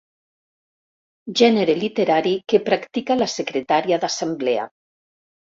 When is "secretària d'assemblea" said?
3.35-4.67